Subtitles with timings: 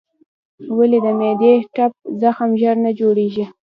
[0.77, 1.91] ولې د معدې ټپ
[2.21, 3.45] زخم ژر نه جوړېږي؟